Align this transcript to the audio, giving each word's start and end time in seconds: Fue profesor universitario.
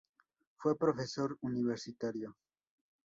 Fue 0.57 0.75
profesor 0.79 1.37
universitario. 1.41 2.35